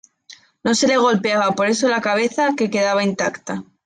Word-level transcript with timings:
No 0.63 0.73
se 0.73 0.87
le 0.87 0.97
golpeaba 0.97 1.51
por 1.51 1.67
eso 1.67 1.87
la 1.87 2.01
cabeza, 2.01 2.55
que 2.57 2.71
quedaba 2.71 3.03
intacta. 3.03 3.63